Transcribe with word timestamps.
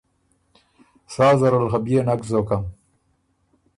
سا 1.13 1.27
زرل 1.39 1.65
خه 1.71 1.79
بيې 1.85 1.99
نک 2.07 2.21
زوکم 2.29 2.63